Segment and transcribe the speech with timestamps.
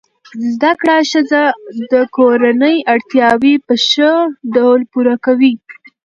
[0.53, 1.43] زده کړه ښځه
[1.91, 4.11] د کورنۍ اړتیاوې په ښه
[4.55, 5.53] ډول پوره کوي.